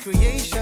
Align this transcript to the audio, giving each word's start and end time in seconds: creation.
creation. 0.00 0.59